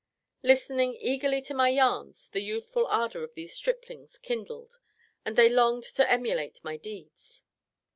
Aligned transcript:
Listening 0.41 0.95
eagerly 0.95 1.43
to 1.43 1.53
my 1.53 1.69
"yarns," 1.69 2.27
the 2.29 2.41
youthful 2.41 2.87
ardour 2.87 3.23
of 3.23 3.35
these 3.35 3.53
striplings 3.53 4.17
kindled, 4.17 4.79
and 5.23 5.35
they 5.35 5.47
longed 5.47 5.83
to 5.83 6.09
emulate 6.09 6.59
my 6.63 6.75
deeds. 6.75 7.43